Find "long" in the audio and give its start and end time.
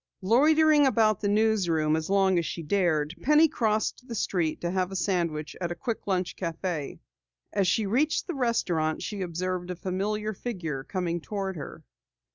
2.09-2.39